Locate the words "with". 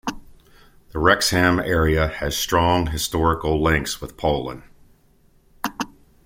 4.01-4.17